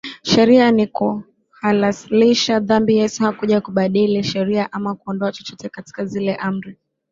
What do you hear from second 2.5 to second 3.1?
dhambi